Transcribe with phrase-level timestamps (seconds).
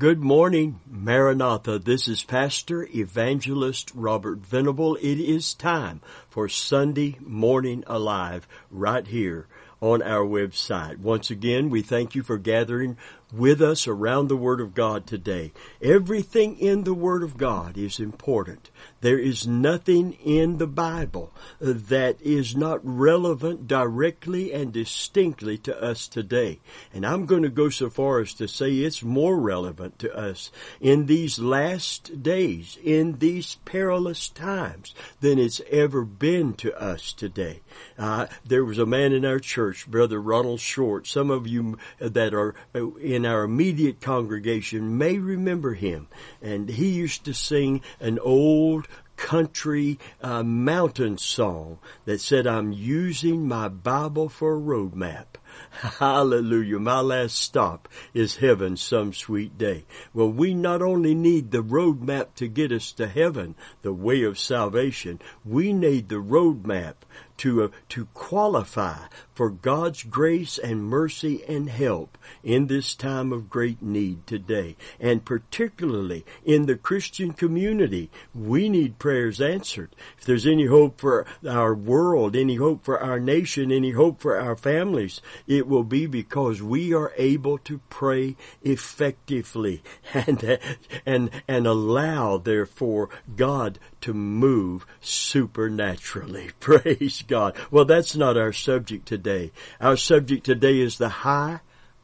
[0.00, 1.78] Good morning, Maranatha.
[1.78, 4.96] This is Pastor Evangelist Robert Venable.
[4.96, 9.46] It is time for Sunday Morning Alive right here
[9.82, 11.00] on our website.
[11.00, 12.96] Once again, we thank you for gathering
[13.32, 15.52] with us around the Word of God today.
[15.82, 18.70] Everything in the Word of God is important.
[19.00, 26.06] There is nothing in the Bible that is not relevant directly and distinctly to us
[26.06, 26.60] today.
[26.92, 30.50] And I'm going to go so far as to say it's more relevant to us
[30.80, 37.60] in these last days, in these perilous times than it's ever been to us today.
[37.98, 41.06] Uh, there was a man in our church, Brother Ronald Short.
[41.06, 46.08] Some of you that are in in our immediate congregation may remember him.
[46.40, 48.88] And he used to sing an old
[49.18, 55.36] country uh, mountain song that said, I'm using my Bible for a road map.
[55.98, 56.78] Hallelujah.
[56.78, 59.84] My last stop is heaven some sweet day.
[60.14, 64.22] Well, we not only need the road map to get us to heaven, the way
[64.22, 67.04] of salvation, we need the road map
[67.40, 68.98] to, uh, to qualify
[69.32, 74.76] for God's grace and mercy and help in this time of great need today.
[75.00, 79.96] And particularly in the Christian community, we need prayers answered.
[80.18, 84.38] If there's any hope for our world, any hope for our nation, any hope for
[84.38, 90.58] our families, it will be because we are able to pray effectively and,
[91.06, 96.50] and, and allow therefore God to move supernaturally.
[96.60, 97.56] Praise God.
[97.70, 99.52] Well, that's not our subject today.
[99.80, 101.60] Our subject today is the high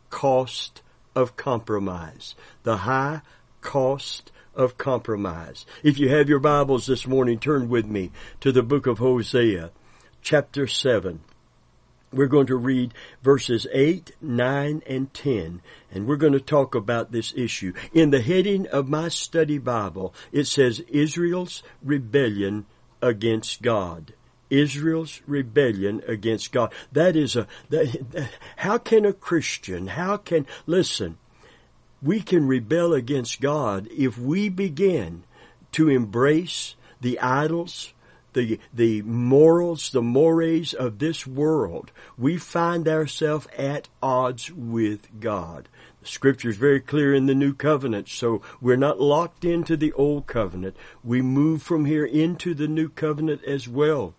[0.08, 0.80] cost
[1.14, 2.34] of compromise.
[2.62, 3.20] The high
[3.60, 5.66] cost of compromise.
[5.82, 9.72] If you have your Bibles this morning, turn with me to the book of Hosea,
[10.22, 11.20] chapter 7.
[12.12, 15.60] We're going to read verses 8, 9, and 10,
[15.90, 17.72] and we're going to talk about this issue.
[17.92, 22.66] In the heading of my study Bible, it says Israel's rebellion
[23.02, 24.14] against God.
[24.50, 26.72] Israel's rebellion against God.
[26.92, 31.18] That is a, that, how can a Christian, how can, listen,
[32.02, 35.24] we can rebel against God if we begin
[35.72, 37.92] to embrace the idols,
[38.32, 45.68] the, the morals, the mores of this world, we find ourselves at odds with God.
[46.02, 49.92] The scripture is very clear in the new covenant, so we're not locked into the
[49.94, 50.76] old covenant.
[51.02, 54.14] We move from here into the new covenant as well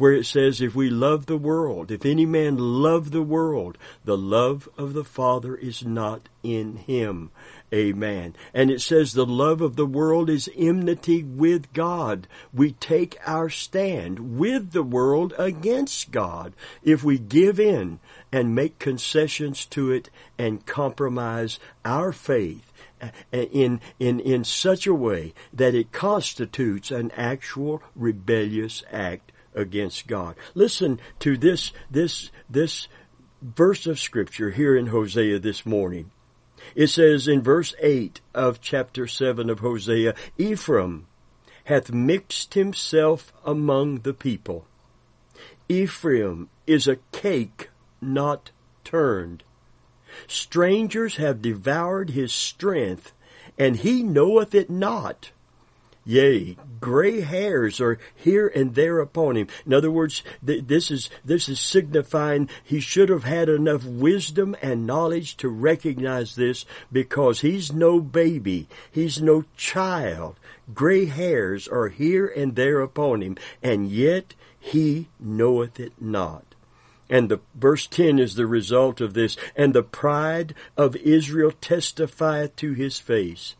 [0.00, 4.16] where it says, if we love the world, if any man love the world, the
[4.16, 7.30] love of the Father is not in him.
[7.70, 8.34] Amen.
[8.54, 12.26] And it says the love of the world is enmity with God.
[12.50, 18.00] We take our stand with the world against God if we give in
[18.32, 20.08] and make concessions to it
[20.38, 22.72] and compromise our faith
[23.32, 30.36] in, in, in such a way that it constitutes an actual rebellious act against God.
[30.54, 32.88] Listen to this, this, this
[33.42, 36.10] verse of scripture here in Hosea this morning.
[36.74, 41.06] It says in verse 8 of chapter 7 of Hosea, Ephraim
[41.64, 44.66] hath mixed himself among the people.
[45.68, 48.50] Ephraim is a cake not
[48.84, 49.42] turned.
[50.26, 53.12] Strangers have devoured his strength,
[53.58, 55.30] and he knoweth it not.
[56.10, 59.46] Yea, gray hairs are here and there upon him.
[59.64, 64.56] In other words, th- this is, this is signifying he should have had enough wisdom
[64.60, 68.66] and knowledge to recognize this because he's no baby.
[68.90, 70.34] He's no child.
[70.74, 76.56] Gray hairs are here and there upon him, and yet he knoweth it not.
[77.08, 79.36] And the verse 10 is the result of this.
[79.54, 83.54] And the pride of Israel testifieth to his face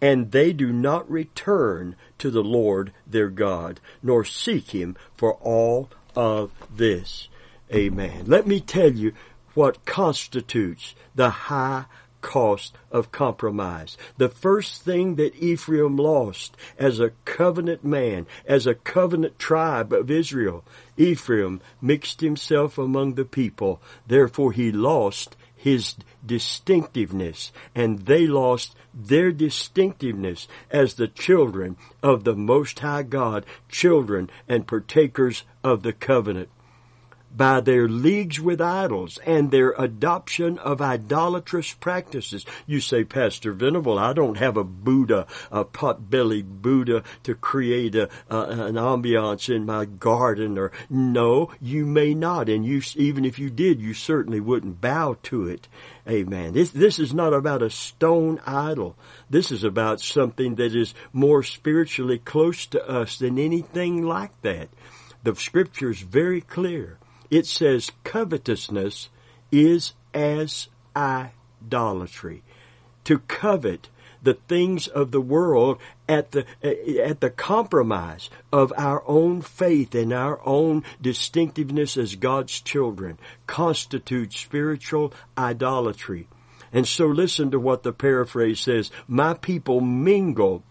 [0.00, 5.90] and they do not return to the Lord their God, nor seek him for all
[6.14, 7.28] of this.
[7.72, 8.24] Amen.
[8.26, 9.12] Let me tell you
[9.54, 11.86] what constitutes the high
[12.20, 13.96] cost of compromise.
[14.16, 20.10] The first thing that Ephraim lost as a covenant man, as a covenant tribe of
[20.10, 20.64] Israel,
[20.96, 23.80] Ephraim mixed himself among the people.
[24.06, 25.96] Therefore he lost his
[26.28, 34.30] distinctiveness and they lost their distinctiveness as the children of the Most High God, children
[34.48, 36.48] and partakers of the covenant.
[37.36, 42.44] By their leagues with idols and their adoption of idolatrous practices.
[42.66, 48.08] You say, Pastor Venable, I don't have a Buddha, a pot-bellied Buddha to create a,
[48.28, 52.48] an ambiance in my garden or no, you may not.
[52.48, 55.68] And you, even if you did, you certainly wouldn't bow to it.
[56.08, 56.54] Amen.
[56.54, 58.96] This, this is not about a stone idol.
[59.28, 64.68] This is about something that is more spiritually close to us than anything like that.
[65.22, 66.98] The scripture is very clear
[67.30, 69.08] it says covetousness
[69.50, 72.42] is as idolatry.
[73.04, 73.88] To covet
[74.22, 75.78] the things of the world
[76.08, 76.44] at the
[77.04, 84.38] at the compromise of our own faith and our own distinctiveness as God's children constitutes
[84.38, 86.26] spiritual idolatry.
[86.72, 90.62] And so listen to what the paraphrase says, my people mingle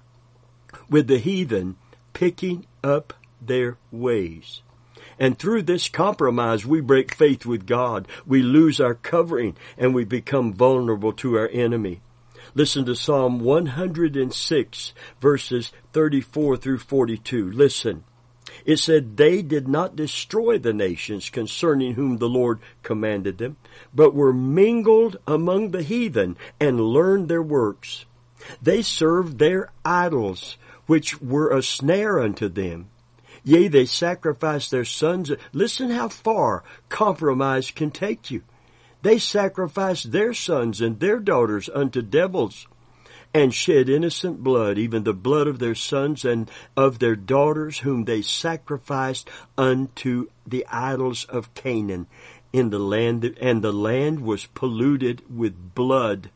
[0.90, 1.76] with the heathen
[2.14, 4.62] picking up their ways.
[5.20, 8.08] And through this compromise, we break faith with God.
[8.26, 12.02] We lose our covering and we become vulnerable to our enemy.
[12.54, 17.52] Listen to Psalm 106 verses 34 through 42.
[17.52, 18.04] Listen.
[18.66, 23.58] It said, They did not destroy the nations concerning whom the Lord commanded them,
[23.94, 28.06] but were mingled among the heathen and learned their works.
[28.62, 32.90] They served their idols, which were a snare unto them.
[33.48, 35.32] Yea, they sacrificed their sons.
[35.54, 38.44] Listen how far compromise can take you.
[39.04, 42.68] They sacrificed their sons and their daughters unto devils
[43.34, 48.04] and shed innocent blood, even the blood of their sons and of their daughters, whom
[48.04, 52.08] they sacrificed unto the idols of Canaan
[52.52, 56.32] in the land, and the land was polluted with blood.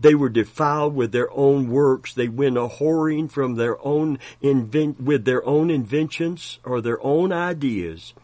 [0.00, 2.14] They were defiled with their own works.
[2.14, 7.32] They went a whoring from their own invent, with their own inventions or their own
[7.32, 8.14] ideas.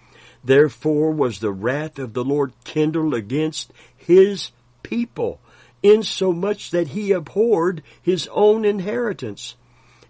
[0.44, 4.50] Therefore was the wrath of the Lord kindled against his
[4.82, 5.40] people,
[5.82, 9.56] insomuch that he abhorred his own inheritance.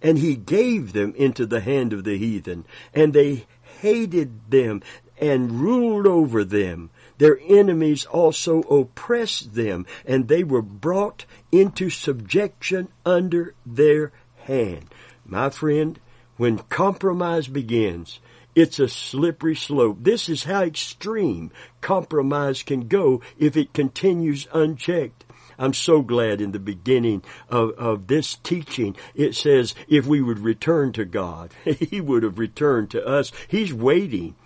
[0.01, 3.47] And he gave them into the hand of the heathen, and they
[3.81, 4.83] hated them
[5.21, 6.91] and ruled over them.
[7.19, 14.13] Their enemies also oppressed them, and they were brought into subjection under their
[14.45, 14.87] hand.
[15.27, 15.99] My friend,
[16.37, 18.21] when compromise begins,
[18.55, 19.99] it's a slippery slope.
[20.01, 21.51] This is how extreme
[21.81, 25.25] compromise can go if it continues unchecked.
[25.59, 30.39] I'm so glad in the beginning of, of this teaching, it says if we would
[30.39, 33.33] return to God, He would have returned to us.
[33.49, 34.37] He's waiting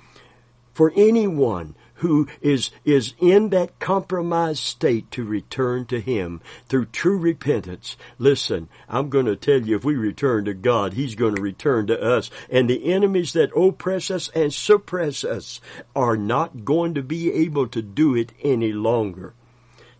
[0.73, 7.17] for anyone who is, is in that compromised state to return to Him through true
[7.17, 7.97] repentance.
[8.19, 11.87] Listen, I'm going to tell you if we return to God, He's going to return
[11.87, 12.29] to us.
[12.51, 15.61] And the enemies that oppress us and suppress us
[15.95, 19.33] are not going to be able to do it any longer.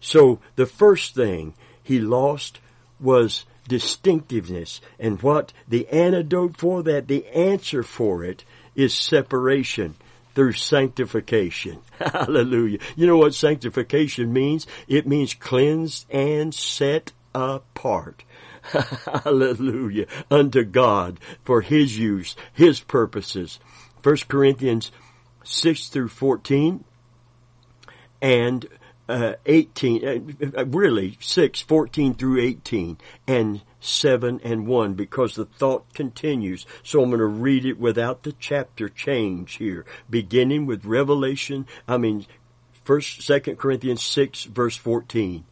[0.01, 2.59] So the first thing he lost
[2.99, 4.81] was distinctiveness.
[4.99, 8.45] And what the antidote for that, the answer for it
[8.75, 9.95] is separation
[10.35, 11.81] through sanctification.
[11.99, 12.79] Hallelujah.
[12.97, 14.67] You know what sanctification means?
[14.89, 18.25] It means cleansed and set apart.
[19.25, 20.07] Hallelujah.
[20.31, 23.59] Unto God for His use, His purposes.
[24.03, 24.91] 1 Corinthians
[25.45, 26.85] 6 through 14
[28.21, 28.67] and
[29.09, 35.93] uh, 18, uh, really 6, 14 through 18 and 7 and 1 because the thought
[35.93, 36.67] continues.
[36.83, 41.99] So I'm going to read it without the chapter change here, beginning with Revelation, I
[41.99, 42.27] mean,
[42.85, 45.45] first, second Corinthians 6 verse 14.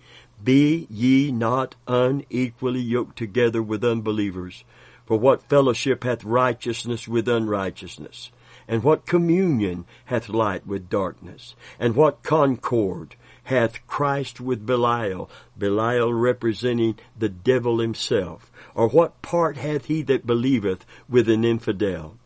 [0.42, 4.64] Be ye not unequally yoked together with unbelievers.
[5.04, 8.30] For what fellowship hath righteousness with unrighteousness?
[8.68, 11.56] And what communion hath light with darkness?
[11.80, 13.16] And what concord
[13.50, 15.28] hath Christ with Belial,
[15.58, 18.50] Belial representing the devil himself?
[18.76, 22.16] Or what part hath he that believeth with an infidel?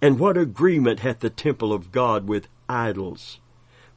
[0.00, 3.38] And what agreement hath the temple of God with idols?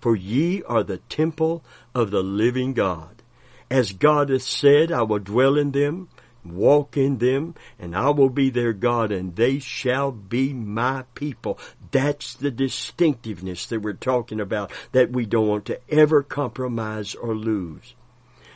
[0.02, 1.64] For ye are the temple
[1.96, 3.22] of the living God.
[3.70, 6.10] As God hath said, I will dwell in them,
[6.46, 11.60] walk in them, and I will be their God, and they shall be my people.
[11.92, 17.36] That's the distinctiveness that we're talking about that we don't want to ever compromise or
[17.36, 17.94] lose.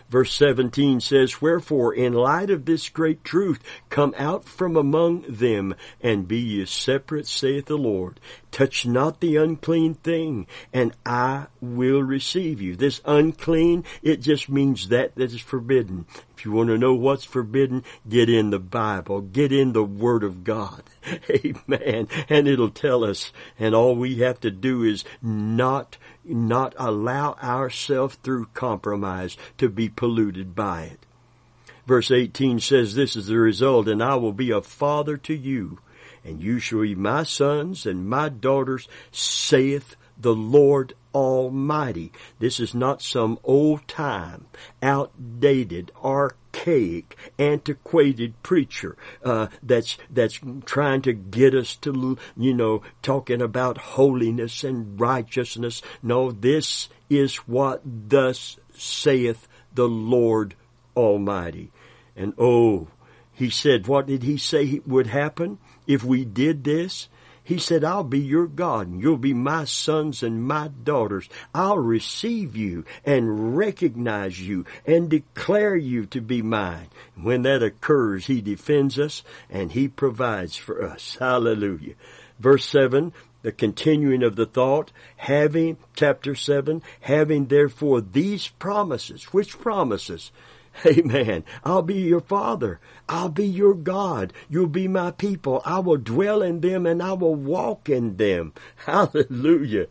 [0.08, 5.74] Verse 17 says, Wherefore, in light of this great truth, come out from among them,
[6.00, 8.20] and be ye separate, saith the Lord.
[8.51, 12.75] Touch not the unclean thing, and I will receive you.
[12.75, 16.06] This unclean, it just means that that is forbidden.
[16.38, 19.22] If you want to know what's forbidden, get in the Bible.
[19.22, 20.84] Get in the Word of God.
[21.30, 22.10] Amen.
[22.27, 23.32] And it'll tell us.
[23.58, 29.88] And all we have to do is not, not allow ourselves through compromise to be
[29.88, 31.06] polluted by it.
[31.86, 35.80] Verse 18 says, This is the result, and I will be a father to you,
[36.24, 42.12] and you shall be my sons and my daughters, saith the Lord Almighty.
[42.39, 44.48] This is not some old time,
[44.81, 53.41] outdated, archaic, antiquated preacher uh, that's that's trying to get us to you know talking
[53.41, 55.81] about holiness and righteousness.
[56.03, 60.55] No, this is what thus saith the Lord
[60.95, 61.72] Almighty.
[62.15, 62.88] And oh,
[63.34, 67.10] he said, what did he say would happen if we did this?
[67.46, 71.30] He said, I'll be your God and you'll be my sons and my daughters.
[71.54, 76.88] I'll receive you and recognize you and declare you to be mine.
[77.16, 81.18] When that occurs, he defends us and he provides for us.
[81.20, 81.94] Hallelujah.
[82.40, 89.25] Verse 7, the continuing of the thought, having, chapter 7, having therefore these promises.
[89.25, 90.32] Which promises?
[90.86, 91.44] Amen.
[91.63, 92.79] I'll be your father.
[93.08, 94.34] I'll be your God.
[94.50, 95.62] You'll be my people.
[95.65, 98.53] I will dwell in them and I will walk in them.
[98.75, 99.88] Hallelujah.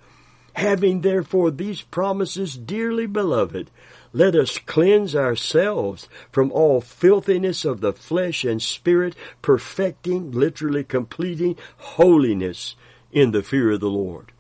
[0.55, 3.71] Having therefore these promises, dearly beloved,
[4.13, 11.57] let us cleanse ourselves from all filthiness of the flesh and spirit, perfecting, literally completing
[11.79, 12.77] holiness
[13.11, 14.31] in the fear of the Lord.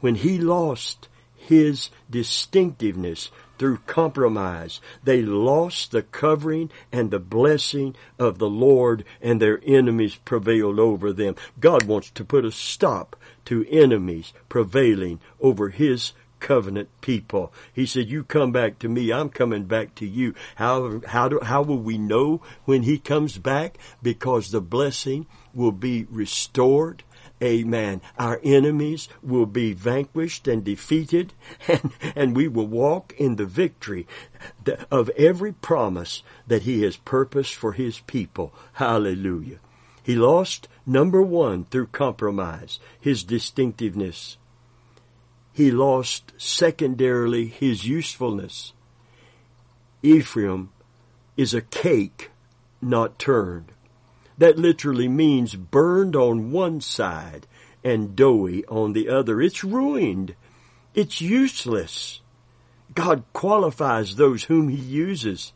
[0.00, 4.80] When he lost his distinctiveness through compromise.
[5.02, 11.12] They lost the covering and the blessing of the Lord and their enemies prevailed over
[11.12, 11.36] them.
[11.60, 17.52] God wants to put a stop to enemies prevailing over His covenant people.
[17.72, 20.34] He said, you come back to me, I'm coming back to you.
[20.56, 23.78] How, how, do, how will we know when He comes back?
[24.02, 27.02] Because the blessing will be restored
[27.44, 28.00] Amen.
[28.18, 31.34] Our enemies will be vanquished and defeated,
[31.68, 34.06] and, and we will walk in the victory
[34.90, 38.54] of every promise that He has purposed for His people.
[38.74, 39.58] Hallelujah.
[40.04, 44.36] He lost, number one, through compromise, his distinctiveness.
[45.54, 48.74] He lost, secondarily, his usefulness.
[50.02, 50.68] Ephraim
[51.38, 52.30] is a cake
[52.82, 53.72] not turned.
[54.38, 57.46] That literally means burned on one side
[57.84, 59.40] and doughy on the other.
[59.40, 60.34] It's ruined.
[60.94, 62.20] It's useless.
[62.94, 65.52] God qualifies those whom He uses.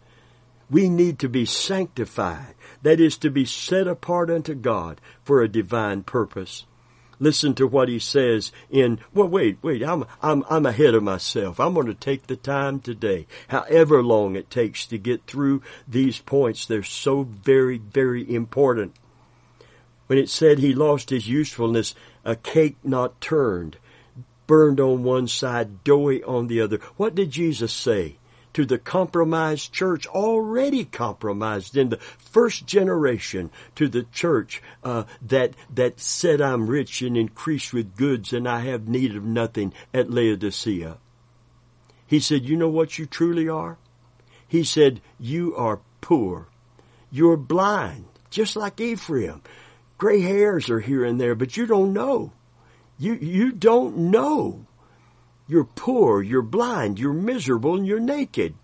[0.71, 2.55] We need to be sanctified.
[2.83, 6.67] That is to be set apart unto God for a divine purpose.
[7.21, 11.59] Listen to what he says in, well, wait, wait, I'm, I'm, I'm ahead of myself.
[11.59, 16.21] I'm going to take the time today, however long it takes to get through these
[16.21, 16.67] points.
[16.67, 18.95] They're so very, very important.
[20.07, 21.95] When it said he lost his usefulness,
[22.25, 23.79] a cake not turned,
[24.47, 26.79] burned on one side, doughy on the other.
[26.97, 28.18] What did Jesus say?
[28.59, 35.55] To the compromised church, already compromised in the first generation, to the church uh, that
[35.73, 40.11] that said, "I'm rich and increased with goods, and I have need of nothing." At
[40.11, 40.99] Laodicea,
[42.05, 43.79] he said, "You know what you truly are."
[44.49, 46.49] He said, "You are poor.
[47.13, 49.41] You're blind, just like Ephraim.
[49.99, 52.33] Gray hairs are here and there, but you don't know.
[52.99, 54.67] You you don't know."
[55.49, 58.55] You're poor, you're blind, you're miserable, and you're naked.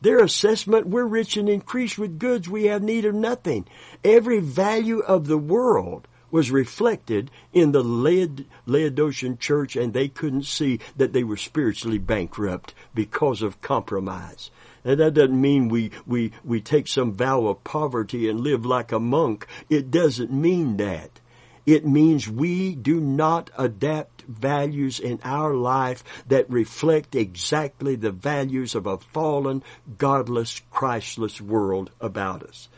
[0.00, 3.66] Their assessment, we're rich and increased with goods, we have need of nothing.
[4.02, 10.44] Every value of the world was reflected in the Laod- Laodicean church and they couldn't
[10.44, 14.50] see that they were spiritually bankrupt because of compromise.
[14.84, 18.92] And that doesn't mean we, we, we take some vow of poverty and live like
[18.92, 19.46] a monk.
[19.68, 21.19] It doesn't mean that.
[21.66, 28.74] It means we do not adapt values in our life that reflect exactly the values
[28.74, 29.62] of a fallen,
[29.98, 32.68] godless, Christless world about us.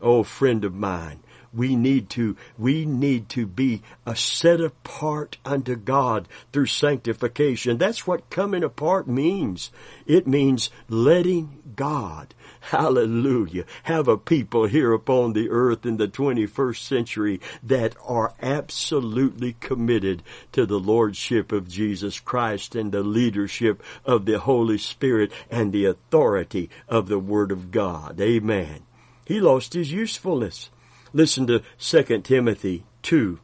[0.00, 1.20] Oh, friend of mine,
[1.52, 7.78] we need to, we need to be a set apart unto God through sanctification.
[7.78, 9.70] That's what coming apart means.
[10.06, 16.78] It means letting God, hallelujah, have a people here upon the earth in the 21st
[16.78, 24.24] century that are absolutely committed to the Lordship of Jesus Christ and the leadership of
[24.24, 28.20] the Holy Spirit and the authority of the Word of God.
[28.20, 28.82] Amen.
[29.24, 30.70] He lost his usefulness.
[31.12, 33.38] Listen to 2 Timothy 2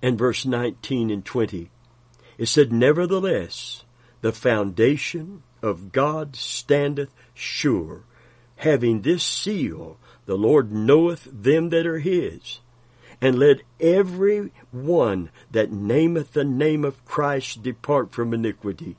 [0.00, 1.70] and verse 19 and 20.
[2.38, 3.84] It said, Nevertheless,
[4.20, 8.02] the foundation of God standeth sure,
[8.56, 12.60] having this seal, the Lord knoweth them that are his.
[13.20, 18.96] And let every one that nameth the name of Christ depart from iniquity.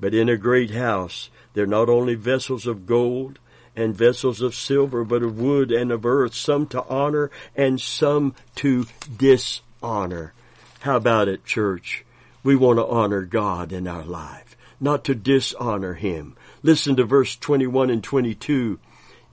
[0.00, 3.38] But in a great house there are not only vessels of gold
[3.76, 8.34] and vessels of silver, but of wood and of earth, some to honor and some
[8.56, 8.86] to
[9.16, 10.32] dishonor.
[10.80, 12.04] How about it, church?
[12.42, 14.53] We want to honor God in our life,
[14.84, 16.36] not to dishonor Him.
[16.62, 18.78] Listen to verse 21 and 22.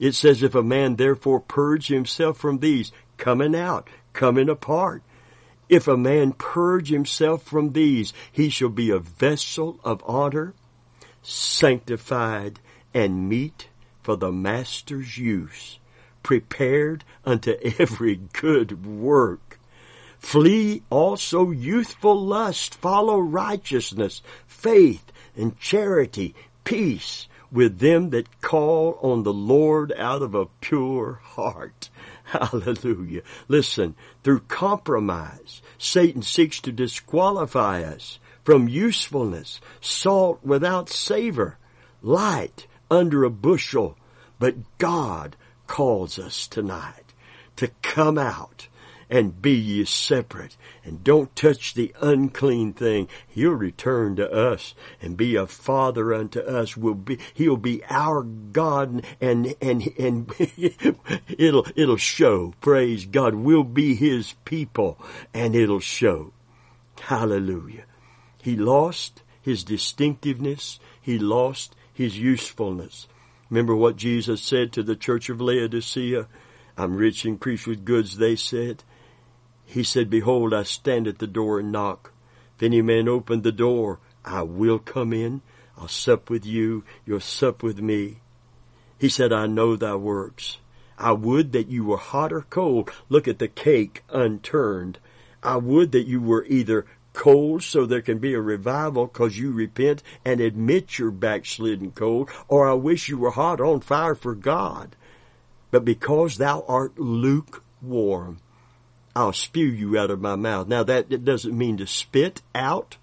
[0.00, 5.02] It says, If a man therefore purge himself from these, coming out, coming apart.
[5.68, 10.54] If a man purge himself from these, he shall be a vessel of honor,
[11.22, 12.58] sanctified
[12.92, 13.68] and meet
[14.02, 15.78] for the master's use,
[16.22, 19.60] prepared unto every good work.
[20.18, 26.34] Flee also youthful lust, follow righteousness, faith, and charity,
[26.64, 31.90] peace with them that call on the Lord out of a pure heart.
[32.24, 33.22] Hallelujah.
[33.46, 41.58] Listen, through compromise, Satan seeks to disqualify us from usefulness, salt without savor,
[42.00, 43.96] light under a bushel.
[44.38, 45.36] But God
[45.66, 47.12] calls us tonight
[47.56, 48.68] to come out
[49.12, 53.06] and be ye separate and don't touch the unclean thing.
[53.28, 56.78] He'll return to us and be a father unto us.
[56.78, 60.32] Will be, he'll be our God and, and, and
[61.28, 62.54] it'll, it'll show.
[62.62, 63.34] Praise God.
[63.34, 64.98] We'll be his people
[65.34, 66.32] and it'll show.
[67.02, 67.84] Hallelujah.
[68.42, 70.80] He lost his distinctiveness.
[71.02, 73.08] He lost his usefulness.
[73.50, 76.28] Remember what Jesus said to the church of Laodicea?
[76.78, 78.82] I'm rich and preach with goods, they said.
[79.72, 82.12] He said, Behold, I stand at the door and knock.
[82.56, 85.40] If any man open the door, I will come in.
[85.78, 86.84] I'll sup with you.
[87.06, 88.18] You'll sup with me.
[88.98, 90.58] He said, I know thy works.
[90.98, 92.90] I would that you were hot or cold.
[93.08, 94.98] Look at the cake unturned.
[95.42, 99.52] I would that you were either cold so there can be a revival because you
[99.52, 104.34] repent and admit you're backslidden cold, or I wish you were hot on fire for
[104.34, 104.94] God.
[105.70, 108.41] But because thou art lukewarm,
[109.14, 110.68] I'll spew you out of my mouth.
[110.68, 112.96] Now that doesn't mean to spit out.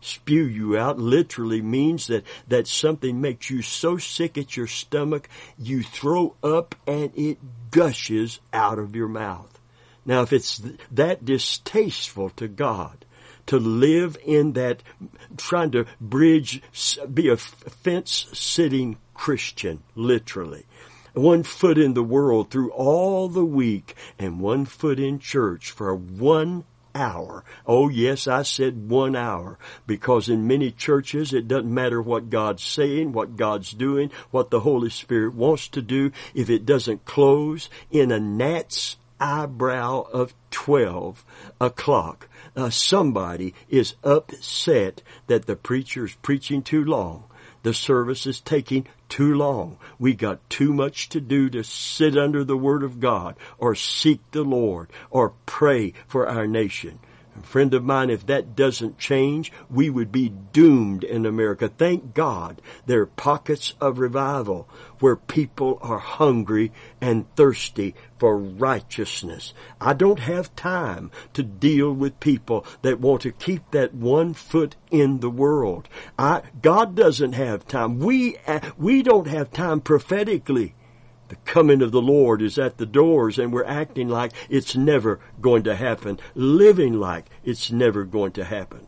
[0.00, 5.30] Spew you out literally means that, that something makes you so sick at your stomach,
[5.58, 7.38] you throw up and it
[7.70, 9.58] gushes out of your mouth.
[10.04, 10.60] Now if it's
[10.92, 13.06] that distasteful to God,
[13.46, 14.82] to live in that,
[15.38, 16.62] trying to bridge,
[17.12, 20.66] be a fence sitting Christian, literally
[21.14, 25.94] one foot in the world through all the week and one foot in church for
[25.94, 27.44] one hour.
[27.66, 32.62] Oh yes, I said one hour because in many churches it doesn't matter what God's
[32.62, 37.68] saying, what God's doing, what the Holy Spirit wants to do if it doesn't close
[37.90, 41.24] in a gnat's eyebrow of 12
[41.60, 42.28] o'clock.
[42.56, 47.24] Uh, somebody is upset that the preacher's preaching too long
[47.64, 49.78] the service is taking too long.
[49.96, 54.18] We got too much to do to sit under the Word of God or seek
[54.32, 56.98] the Lord or pray for our nation.
[57.42, 61.68] Friend of mine, if that doesn't change, we would be doomed in America.
[61.68, 64.68] Thank God there are pockets of revival
[65.00, 69.52] where people are hungry and thirsty for righteousness.
[69.80, 74.76] I don't have time to deal with people that want to keep that one foot
[74.90, 75.88] in the world.
[76.18, 77.98] I, God doesn't have time.
[77.98, 80.74] We, uh, we don't have time prophetically
[81.34, 85.18] the coming of the Lord is at the doors and we're acting like it's never
[85.40, 88.86] going to happen, living like it's never going to happen.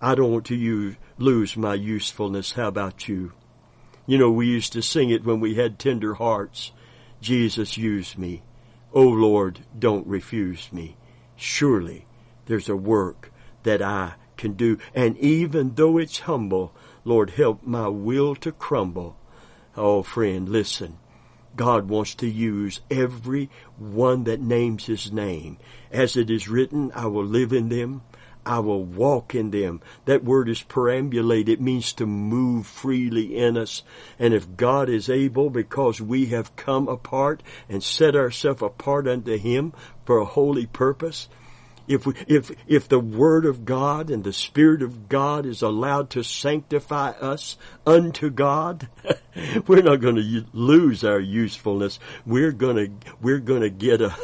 [0.00, 2.52] I don't want to use, lose my usefulness.
[2.52, 3.32] How about you?
[4.06, 6.72] You know, we used to sing it when we had tender hearts.
[7.20, 8.42] Jesus, use me.
[8.92, 10.96] Oh Lord, don't refuse me.
[11.36, 12.06] Surely
[12.46, 13.30] there's a work
[13.62, 14.78] that I can do.
[14.94, 16.74] And even though it's humble,
[17.04, 19.16] Lord, help my will to crumble
[19.82, 20.98] Oh, friend, listen.
[21.56, 25.56] God wants to use every one that names His name.
[25.90, 28.02] As it is written, I will live in them.
[28.44, 29.80] I will walk in them.
[30.04, 31.48] That word is perambulate.
[31.48, 33.82] It means to move freely in us.
[34.18, 39.38] And if God is able, because we have come apart and set ourselves apart unto
[39.38, 39.72] Him
[40.04, 41.30] for a holy purpose,
[41.90, 46.08] if we, if if the word of God and the spirit of God is allowed
[46.10, 48.88] to sanctify us unto God,
[49.66, 51.98] we're not going to lose our usefulness.
[52.24, 54.14] We're going to we're going to get a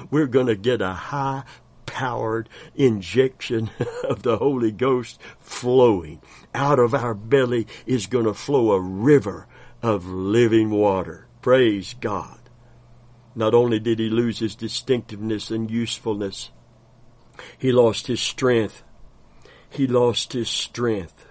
[0.10, 1.44] we're going to get a high
[1.84, 3.70] powered injection
[4.04, 6.22] of the Holy Ghost flowing
[6.54, 9.46] out of our belly is going to flow a river
[9.82, 11.26] of living water.
[11.42, 12.38] Praise God.
[13.34, 16.50] Not only did he lose his distinctiveness and usefulness,
[17.58, 18.82] he lost his strength.
[19.68, 21.26] He lost his strength.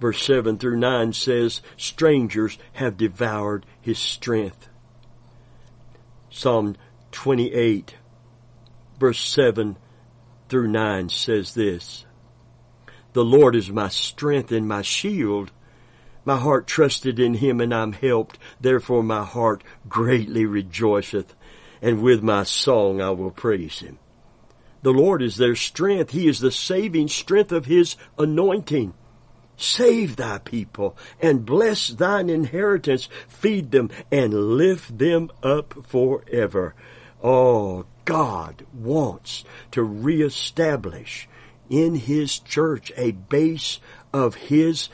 [0.00, 4.68] Verse 7 through 9 says, strangers have devoured his strength.
[6.30, 6.76] Psalm
[7.12, 7.96] 28
[9.02, 9.76] verse 7
[10.48, 12.06] through 9 says this,
[13.14, 15.50] The Lord is my strength and my shield.
[16.24, 18.38] My heart trusted in him and I'm helped.
[18.60, 21.34] Therefore my heart greatly rejoiceth
[21.82, 23.98] and with my song I will praise him.
[24.82, 26.10] The Lord is their strength.
[26.10, 28.94] He is the saving strength of his anointing.
[29.56, 33.08] Save thy people and bless thine inheritance.
[33.28, 36.74] Feed them and lift them up forever.
[37.22, 41.28] Oh, God wants to reestablish
[41.70, 43.78] in His church a base
[44.12, 44.88] of His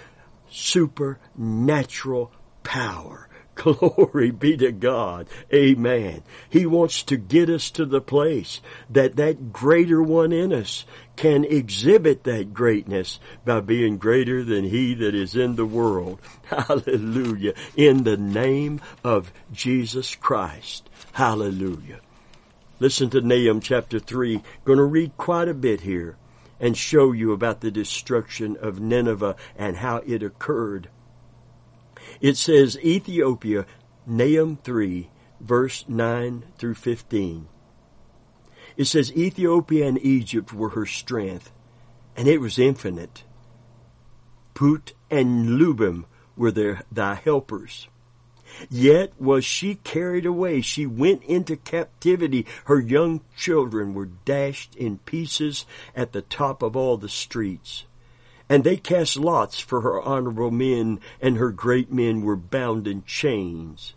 [0.51, 2.31] supernatural
[2.62, 3.27] power.
[3.62, 5.27] Glory be to God.
[5.53, 6.23] Amen.
[6.49, 11.44] He wants to get us to the place that that greater one in us can
[11.44, 16.21] exhibit that greatness by being greater than he that is in the world.
[16.44, 17.55] Hallelujah.
[17.77, 20.88] In the name of Jesus Christ.
[21.12, 21.99] Hallelujah.
[22.79, 24.40] Listen to Nahum chapter 3.
[24.64, 26.16] Going to read quite a bit here
[26.61, 30.88] and show you about the destruction of Nineveh and how it occurred.
[32.20, 33.66] It says Ethiopia,
[34.07, 37.48] Nahum 3, verse 9 through 15.
[38.76, 41.52] It says Ethiopia and Egypt were her strength,
[42.16, 43.24] and it was infinite.
[44.54, 46.04] Put and Lubim
[46.37, 47.88] were their, thy helpers.
[48.70, 50.61] Yet was she carried away.
[50.61, 52.46] She went into captivity.
[52.64, 57.85] Her young children were dashed in pieces at the top of all the streets.
[58.48, 63.04] And they cast lots for her honorable men, and her great men were bound in
[63.04, 63.94] chains.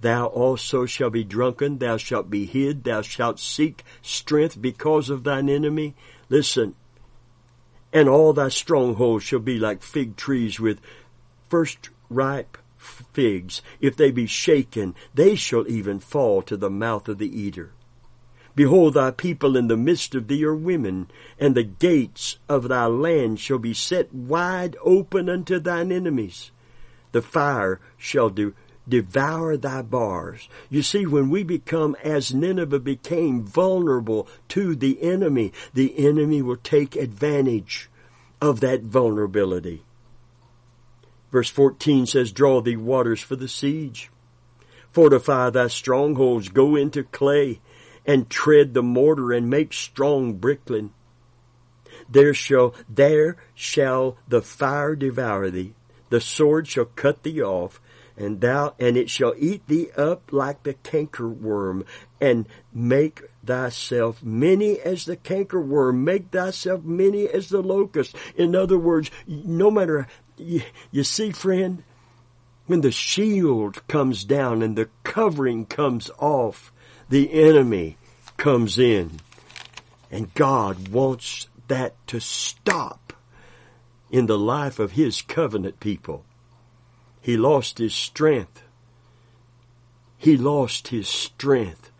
[0.00, 5.24] Thou also shalt be drunken, thou shalt be hid, thou shalt seek strength because of
[5.24, 5.94] thine enemy.
[6.28, 6.74] Listen,
[7.92, 10.80] and all thy strongholds shall be like fig trees with
[11.48, 13.62] first ripe figs.
[13.80, 17.70] If they be shaken, they shall even fall to the mouth of the eater.
[18.54, 22.86] Behold, thy people in the midst of thee are women, and the gates of thy
[22.86, 26.52] land shall be set wide open unto thine enemies.
[27.12, 28.52] The fire shall de-
[28.88, 30.48] devour thy bars.
[30.70, 36.56] You see, when we become as Nineveh became vulnerable to the enemy, the enemy will
[36.56, 37.88] take advantage
[38.40, 39.82] of that vulnerability.
[41.32, 44.10] Verse 14 says, Draw thee waters for the siege.
[44.92, 47.60] Fortify thy strongholds, go into clay,
[48.06, 50.92] and tread the mortar, and make strong brickling.
[52.08, 55.74] There shall, there shall the fire devour thee,
[56.10, 57.80] the sword shall cut thee off,
[58.16, 61.84] and thou, and it shall eat thee up like the canker worm,
[62.20, 68.16] and make thyself many as the canker worm, make thyself many as the locust.
[68.36, 71.82] In other words, no matter you, you see, friend,
[72.66, 76.72] when the shield comes down and the covering comes off,
[77.08, 77.96] the enemy
[78.36, 79.20] comes in.
[80.10, 83.12] And God wants that to stop
[84.10, 86.24] in the life of His covenant people.
[87.24, 88.62] He lost his strength.
[90.18, 91.90] He lost his strength.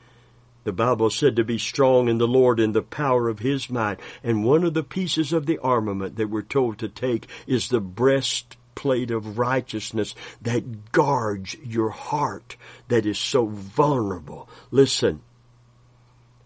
[0.65, 4.01] The Bible said to be strong in the Lord in the power of His might.
[4.23, 7.81] And one of the pieces of the armament that we're told to take is the
[8.75, 12.57] breastplate of righteousness that guards your heart
[12.89, 14.49] that is so vulnerable.
[14.71, 15.21] Listen,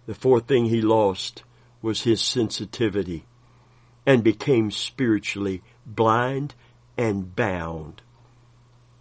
[0.07, 1.43] the fourth thing he lost
[1.83, 3.25] was his sensitivity
[4.07, 6.55] and became spiritually blind
[6.97, 8.03] and bound.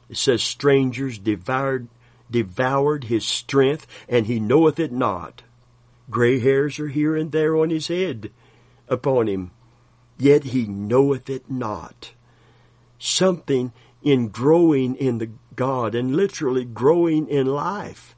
[0.09, 1.87] It says strangers devoured
[2.29, 5.43] devoured his strength, and he knoweth it not.
[6.09, 8.31] Gray hairs are here and there on his head
[8.89, 9.51] upon him,
[10.17, 12.11] yet he knoweth it not.
[12.99, 18.15] Something in growing in the God and literally growing in life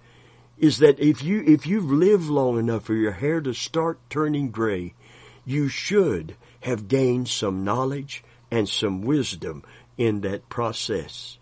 [0.57, 4.51] is that if you if you've lived long enough for your hair to start turning
[4.51, 4.93] gray,
[5.45, 9.63] you should have gained some knowledge and some wisdom
[9.97, 11.37] in that process.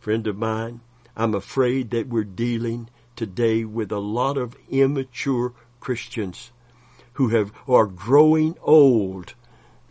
[0.00, 0.80] Friend of mine,
[1.16, 6.50] I'm afraid that we're dealing today with a lot of immature Christians
[7.14, 9.34] who have are growing old,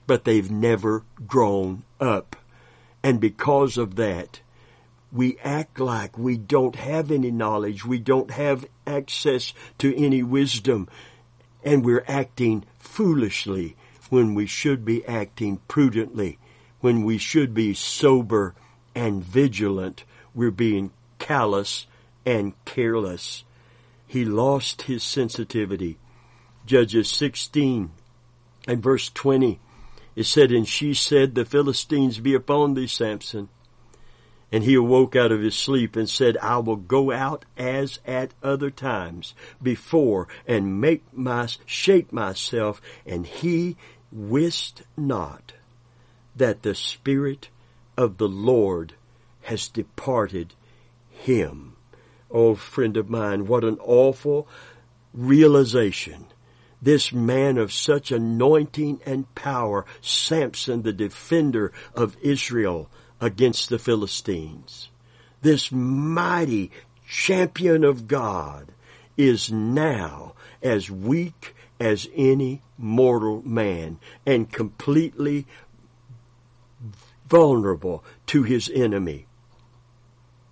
[0.06, 2.36] but they've never grown up.
[3.06, 4.40] And because of that,
[5.12, 10.90] we act like we don't have any knowledge, we don't have access to any wisdom,
[11.64, 13.76] and we're acting foolishly
[14.10, 16.40] when we should be acting prudently,
[16.82, 18.56] when we should be sober
[18.96, 20.04] and vigilant.
[20.34, 20.90] We're being
[21.20, 21.86] callous
[22.26, 23.44] and careless.
[24.08, 26.00] He lost his sensitivity.
[26.66, 27.92] Judges 16
[28.68, 29.60] and verse 20,
[30.16, 33.50] it said, And she said, The Philistines be upon thee, Samson.
[34.52, 38.34] And he awoke out of his sleep and said, I will go out as at
[38.42, 42.82] other times before and make my, shape myself.
[43.06, 43.76] And he
[44.12, 45.54] wist not
[46.36, 47.50] that the Spirit
[47.98, 48.94] of the Lord
[49.44, 50.54] has departed
[51.10, 51.76] him.
[52.32, 54.48] Oh, friend of mine, what an awful
[55.14, 56.28] realization.
[56.86, 64.92] This man of such anointing and power, Samson, the defender of Israel, against the Philistines.
[65.42, 66.70] This mighty
[67.08, 68.68] champion of God
[69.18, 75.48] is now as weak as any mortal man and completely
[77.28, 79.26] vulnerable to his enemy.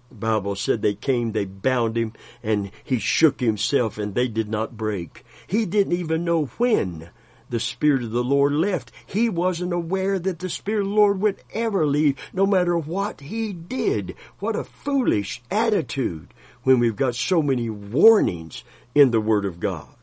[0.09, 4.49] The Bible said they came, they bound him, and he shook himself, and they did
[4.49, 5.23] not break.
[5.53, 7.11] He didn't even know when
[7.47, 8.91] the Spirit of the Lord left.
[9.05, 13.21] He wasn't aware that the Spirit of the Lord would ever leave, no matter what
[13.21, 14.15] he did.
[14.39, 18.63] What a foolish attitude when we've got so many warnings
[18.95, 19.93] in the Word of God.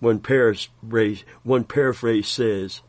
[0.00, 2.82] One paraphrase, one paraphrase says,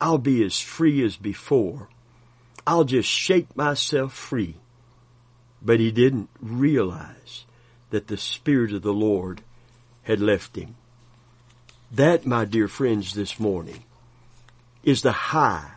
[0.00, 1.90] I'll be as free as before.
[2.66, 4.56] I'll just shake myself free.
[5.60, 7.44] But he didn't realize
[7.90, 9.42] that the Spirit of the Lord
[10.02, 10.76] had left him.
[11.90, 13.84] That, my dear friends, this morning
[14.82, 15.70] is the high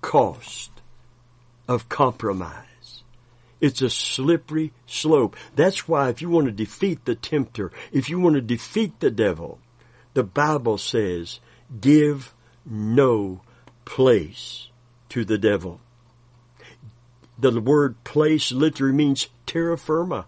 [0.00, 0.70] cost
[1.68, 3.02] of compromise.
[3.60, 5.36] It's a slippery slope.
[5.54, 9.10] That's why if you want to defeat the tempter, if you want to defeat the
[9.10, 9.60] devil,
[10.14, 11.40] the Bible says,
[11.80, 12.34] give
[12.66, 13.40] no
[13.84, 14.68] place
[15.08, 15.80] to the devil.
[17.38, 20.26] The word place literally means terra firma.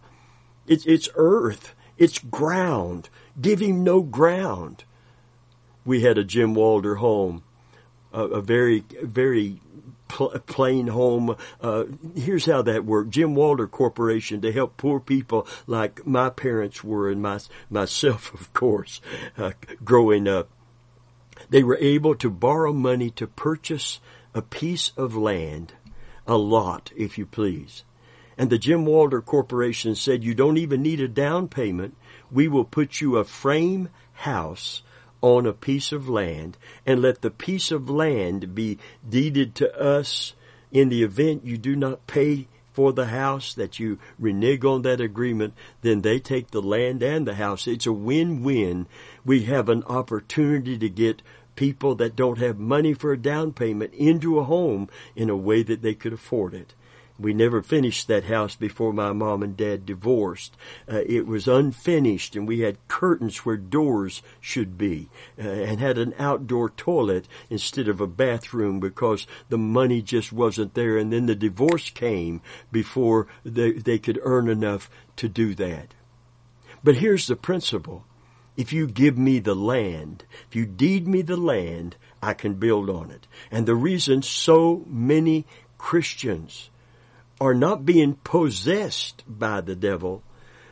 [0.66, 1.74] It's, it's earth.
[1.98, 3.08] It's ground.
[3.42, 4.84] Him no ground
[5.84, 7.42] we had a Jim Walter home,
[8.12, 9.60] a, a very, very
[10.08, 11.36] pl- plain home.
[11.60, 13.10] Uh, here's how that worked.
[13.10, 17.38] Jim Walter Corporation to help poor people like my parents were and my,
[17.70, 19.00] myself, of course,
[19.36, 19.52] uh,
[19.84, 20.48] growing up.
[21.50, 24.00] They were able to borrow money to purchase
[24.32, 25.74] a piece of land,
[26.26, 27.84] a lot, if you please.
[28.36, 31.96] And the Jim Walter Corporation said, you don't even need a down payment.
[32.30, 34.82] We will put you a frame house
[35.20, 40.34] on a piece of land and let the piece of land be deeded to us
[40.70, 45.00] in the event you do not pay for the house, that you renege on that
[45.00, 47.68] agreement, then they take the land and the house.
[47.68, 48.88] It's a win-win.
[49.24, 51.22] We have an opportunity to get
[51.54, 55.62] people that don't have money for a down payment into a home in a way
[55.62, 56.74] that they could afford it.
[57.18, 60.56] We never finished that house before my mom and dad divorced.
[60.90, 65.96] Uh, it was unfinished and we had curtains where doors should be uh, and had
[65.96, 70.98] an outdoor toilet instead of a bathroom because the money just wasn't there.
[70.98, 72.40] And then the divorce came
[72.72, 75.94] before they, they could earn enough to do that.
[76.82, 78.04] But here's the principle.
[78.56, 82.90] If you give me the land, if you deed me the land, I can build
[82.90, 83.28] on it.
[83.52, 85.46] And the reason so many
[85.78, 86.70] Christians
[87.40, 90.22] are not being possessed by the devil,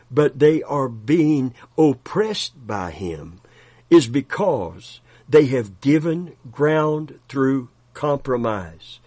[0.09, 3.41] but they are being oppressed by him
[3.89, 8.99] is because they have given ground through compromise.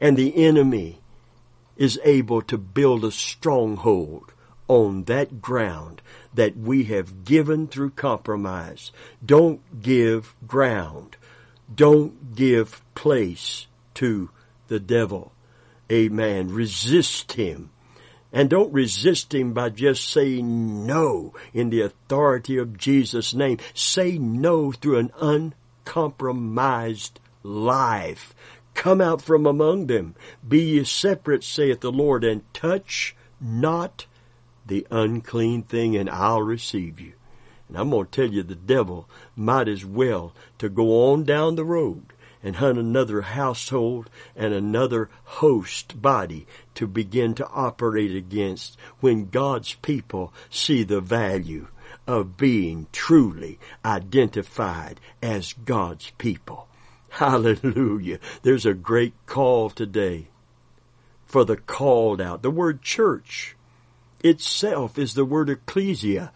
[0.00, 1.00] And the enemy
[1.76, 4.32] is able to build a stronghold
[4.68, 6.00] on that ground
[6.32, 8.90] that we have given through compromise.
[9.24, 11.16] Don't give ground.
[11.72, 14.30] Don't give place to
[14.68, 15.32] the devil.
[15.94, 16.48] Amen.
[16.48, 17.70] Resist him.
[18.32, 23.58] And don't resist him by just saying no in the authority of Jesus' name.
[23.74, 28.34] Say no through an uncompromised life.
[28.74, 30.16] Come out from among them.
[30.46, 34.06] Be ye separate, saith the Lord, and touch not
[34.66, 37.12] the unclean thing, and I'll receive you.
[37.68, 41.54] And I'm going to tell you, the devil might as well to go on down
[41.54, 42.06] the road
[42.44, 49.74] and hunt another household and another host body to begin to operate against when God's
[49.74, 51.66] people see the value
[52.06, 56.68] of being truly identified as God's people.
[57.08, 58.18] Hallelujah.
[58.42, 60.28] There's a great call today
[61.24, 62.42] for the called out.
[62.42, 63.56] The word church
[64.22, 66.32] itself is the word ecclesia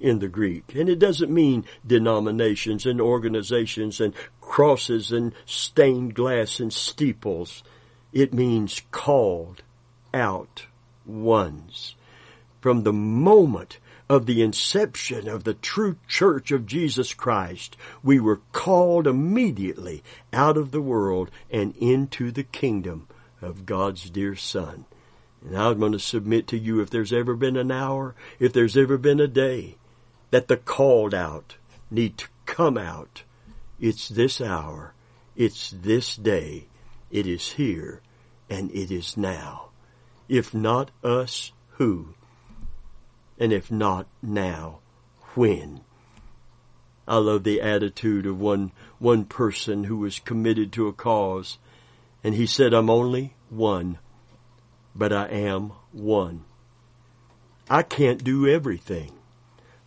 [0.00, 0.74] in the Greek.
[0.74, 4.14] And it doesn't mean denominations and organizations and
[4.50, 7.62] crosses and stained glass and steeples.
[8.12, 9.62] It means called
[10.12, 10.66] out
[11.06, 11.94] ones.
[12.60, 18.40] From the moment of the inception of the true church of Jesus Christ, we were
[18.50, 23.06] called immediately out of the world and into the kingdom
[23.40, 24.84] of God's dear Son.
[25.46, 28.76] And I'm going to submit to you if there's ever been an hour, if there's
[28.76, 29.76] ever been a day
[30.32, 31.54] that the called out
[31.88, 33.22] need to come out,
[33.80, 34.94] it's this hour,
[35.36, 36.66] it's this day,
[37.10, 38.02] it is here,
[38.48, 39.70] and it is now.
[40.28, 42.14] If not us, who?
[43.38, 44.80] And if not now,
[45.34, 45.80] when?
[47.08, 51.58] I love the attitude of one, one person who was committed to a cause,
[52.22, 53.98] and he said, I'm only one
[54.94, 56.44] but I am one.
[57.68, 59.12] I can't do everything,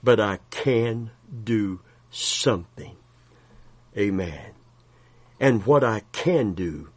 [0.02, 1.12] but I can
[1.44, 2.96] do something.
[3.98, 4.54] Amen.
[5.40, 6.90] And what I can do,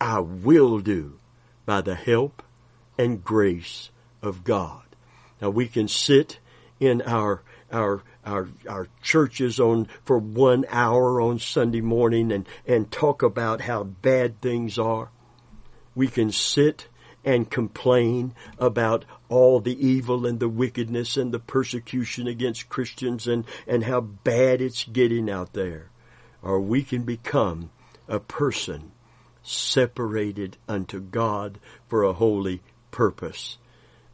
[0.00, 1.18] I will do
[1.66, 2.42] by the help
[2.98, 3.90] and grace
[4.22, 4.82] of God.
[5.40, 6.38] Now we can sit
[6.78, 12.90] in our our our our churches on for one hour on Sunday morning and and
[12.90, 15.10] talk about how bad things are.
[15.94, 16.88] We can sit
[17.24, 23.44] and complain about all the evil and the wickedness and the persecution against Christians and,
[23.66, 25.89] and how bad it's getting out there.
[26.42, 27.70] Or we can become
[28.08, 28.92] a person
[29.42, 33.58] separated unto God for a holy purpose.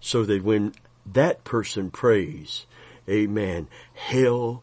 [0.00, 2.66] So that when that person prays,
[3.08, 4.62] amen, hell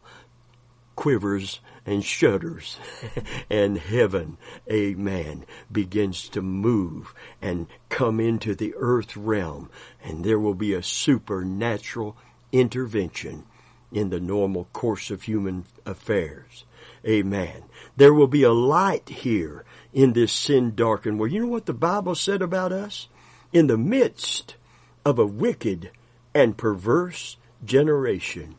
[0.96, 2.78] quivers and shudders
[3.50, 4.38] and heaven,
[4.70, 9.70] amen, begins to move and come into the earth realm
[10.02, 12.16] and there will be a supernatural
[12.52, 13.44] intervention
[13.92, 16.64] in the normal course of human affairs.
[17.06, 17.64] Amen.
[17.96, 21.32] There will be a light here in this sin darkened world.
[21.32, 23.08] You know what the Bible said about us?
[23.52, 24.56] In the midst
[25.04, 25.90] of a wicked
[26.34, 28.56] and perverse generation,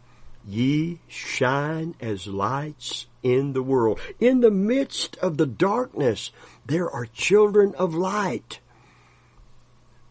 [0.47, 3.99] Ye shine as lights in the world.
[4.19, 6.31] In the midst of the darkness,
[6.65, 8.59] there are children of light.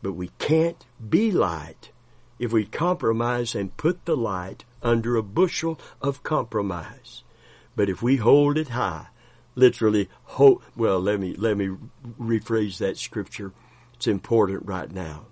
[0.03, 1.91] But we can't be light
[2.41, 7.23] if we compromise and put the light under a bushel of compromise.
[7.77, 9.07] But if we hold it high,
[9.55, 11.77] literally hold, well, let me, let me
[12.21, 13.53] rephrase that scripture.
[13.95, 15.27] It's important right now.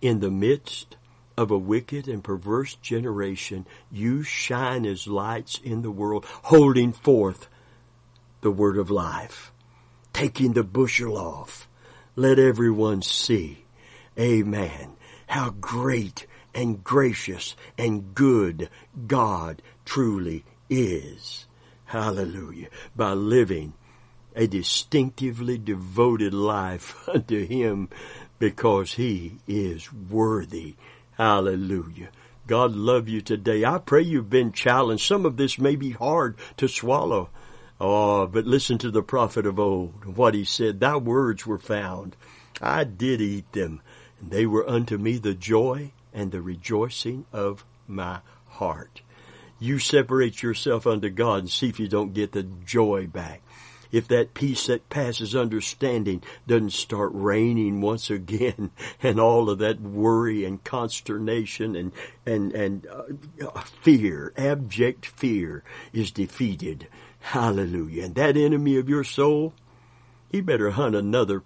[0.00, 0.96] In the midst
[1.36, 7.48] of a wicked and perverse generation, you shine as lights in the world, holding forth
[8.40, 9.52] the word of life,
[10.12, 11.68] taking the bushel off.
[12.16, 13.64] Let everyone see.
[14.18, 14.96] Amen.
[15.28, 18.68] How great and gracious and good
[19.06, 21.46] God truly is.
[21.86, 22.68] Hallelujah.
[22.94, 23.74] By living
[24.36, 27.88] a distinctively devoted life unto Him
[28.38, 30.76] because He is worthy
[31.18, 32.10] Hallelujah.
[32.46, 33.64] God love you today.
[33.64, 35.04] I pray you've been challenged.
[35.04, 37.28] Some of this may be hard to swallow.
[37.80, 40.78] Oh, but listen to the prophet of old, what he said.
[40.78, 42.14] Thy words were found.
[42.62, 43.82] I did eat them,
[44.20, 49.02] and they were unto me the joy and the rejoicing of my heart.
[49.58, 53.42] You separate yourself unto God and see if you don't get the joy back
[53.90, 58.70] if that peace that passes understanding doesn't start reigning once again
[59.02, 61.92] and all of that worry and consternation and,
[62.26, 66.86] and, and uh, fear, abject fear is defeated.
[67.20, 68.04] Hallelujah.
[68.04, 69.54] And that enemy of your soul,
[70.30, 71.42] he better hunt another,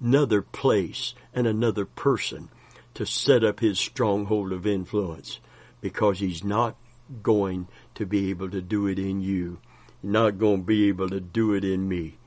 [0.00, 2.48] another place and another person
[2.94, 5.40] to set up his stronghold of influence
[5.80, 6.76] because he's not
[7.22, 9.58] going to be able to do it in you.
[10.02, 12.18] You're not going to be able to do it in me.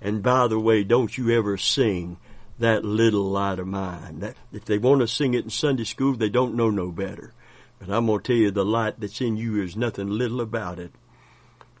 [0.00, 2.18] And by the way, don't you ever sing
[2.58, 4.20] that little light of mine.
[4.20, 7.32] That, if they want to sing it in Sunday school, they don't know no better.
[7.78, 10.78] But I'm going to tell you the light that's in you is nothing little about
[10.78, 10.92] it.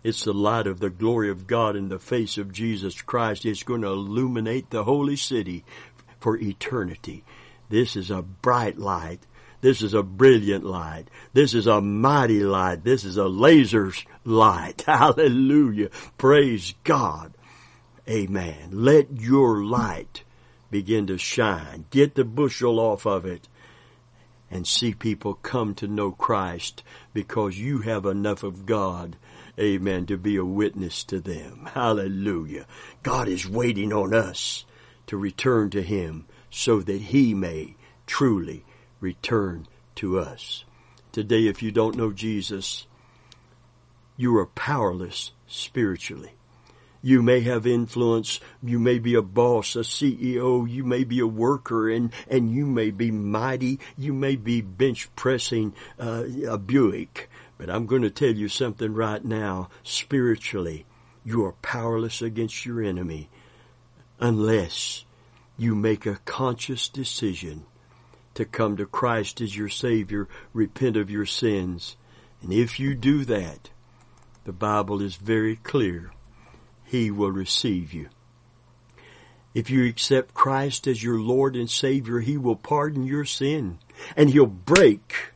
[0.02, 3.46] It's the light of the glory of God in the face of Jesus Christ.
[3.46, 5.64] It's going to illuminate the holy city
[6.18, 7.22] for eternity.
[7.68, 9.20] This is a bright light
[9.62, 11.04] this is a brilliant light.
[11.32, 12.82] This is a mighty light.
[12.82, 14.82] This is a laser's light.
[14.86, 15.88] Hallelujah.
[16.18, 17.32] Praise God.
[18.08, 18.70] Amen.
[18.72, 20.24] Let your light
[20.70, 21.84] begin to shine.
[21.90, 23.48] Get the bushel off of it
[24.50, 26.82] and see people come to know Christ
[27.14, 29.16] because you have enough of God,
[29.58, 31.68] amen, to be a witness to them.
[31.72, 32.66] Hallelujah.
[33.04, 34.64] God is waiting on us
[35.06, 38.64] to return to Him so that He may truly
[39.02, 40.64] return to us.
[41.10, 42.86] Today, if you don't know Jesus,
[44.16, 46.32] you are powerless spiritually.
[47.02, 48.38] You may have influence.
[48.62, 50.70] You may be a boss, a CEO.
[50.70, 53.80] You may be a worker and, and you may be mighty.
[53.98, 57.28] You may be bench pressing uh, a Buick.
[57.58, 59.68] But I'm going to tell you something right now.
[59.82, 60.86] Spiritually,
[61.24, 63.28] you are powerless against your enemy
[64.20, 65.04] unless
[65.58, 67.66] you make a conscious decision
[68.34, 71.96] to come to Christ as your Savior, repent of your sins.
[72.40, 73.70] And if you do that,
[74.44, 76.12] the Bible is very clear
[76.92, 78.10] he will receive you.
[79.54, 83.78] If you accept Christ as your Lord and Savior, He will pardon your sin
[84.14, 85.32] and He'll break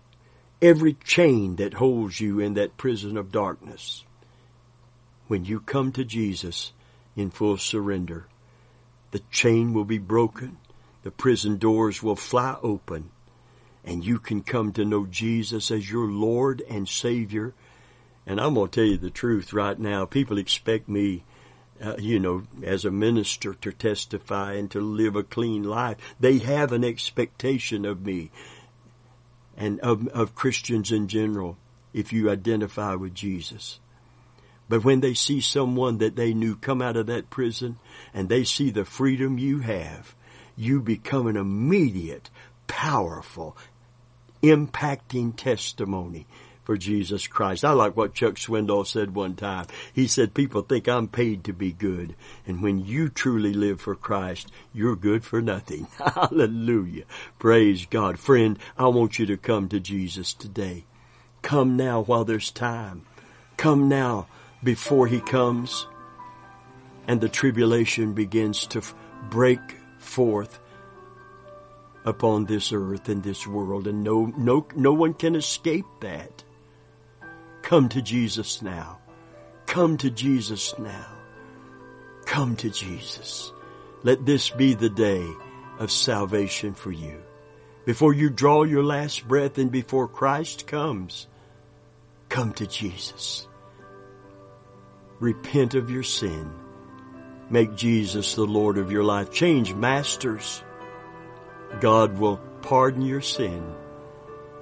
[0.60, 4.04] every chain that holds you in that prison of darkness.
[5.28, 6.72] When you come to Jesus
[7.16, 8.26] in full surrender,
[9.12, 10.58] the chain will be broken,
[11.06, 13.10] the prison doors will fly open,
[13.84, 17.54] and you can come to know Jesus as your Lord and Savior.
[18.26, 20.04] And I'm going to tell you the truth right now.
[20.04, 21.22] People expect me
[21.80, 25.96] uh, you know, as a minister to testify and to live a clean life.
[26.18, 28.32] They have an expectation of me
[29.56, 31.56] and of, of Christians in general
[31.94, 33.78] if you identify with Jesus.
[34.68, 37.78] But when they see someone that they knew come out of that prison
[38.12, 40.15] and they see the freedom you have,
[40.56, 42.30] you become an immediate,
[42.66, 43.56] powerful,
[44.42, 46.26] impacting testimony
[46.64, 47.64] for Jesus Christ.
[47.64, 49.66] I like what Chuck Swindoll said one time.
[49.92, 52.16] He said, people think I'm paid to be good.
[52.44, 55.86] And when you truly live for Christ, you're good for nothing.
[55.98, 57.04] Hallelujah.
[57.38, 58.18] Praise God.
[58.18, 60.84] Friend, I want you to come to Jesus today.
[61.40, 63.06] Come now while there's time.
[63.56, 64.26] Come now
[64.64, 65.86] before he comes
[67.06, 68.82] and the tribulation begins to
[69.30, 69.60] break
[69.98, 70.60] forth
[72.04, 76.44] upon this earth and this world and no no no one can escape that
[77.66, 79.00] Come to Jesus now.
[79.66, 81.16] Come to Jesus now.
[82.24, 83.52] Come to Jesus.
[84.04, 85.28] Let this be the day
[85.80, 87.20] of salvation for you.
[87.84, 91.26] Before you draw your last breath and before Christ comes,
[92.28, 93.48] come to Jesus.
[95.18, 96.48] Repent of your sin.
[97.48, 99.30] Make Jesus the Lord of your life.
[99.30, 100.62] Change masters.
[101.80, 103.62] God will pardon your sin.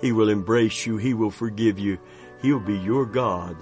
[0.01, 0.99] He will embrace you.
[0.99, 1.99] He will forgive you.
[2.43, 3.57] He'll be your God,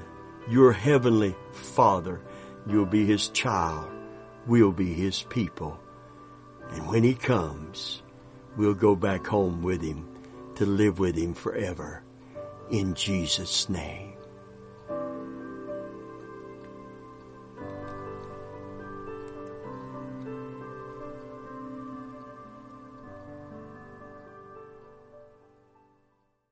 [0.48, 2.20] your heavenly Father.
[2.66, 3.88] You'll be His child.
[4.46, 5.78] We'll be His people.
[6.70, 8.02] And when He comes,
[8.56, 10.08] we'll go back home with Him
[10.56, 12.02] to live with Him forever.
[12.70, 14.11] In Jesus' name.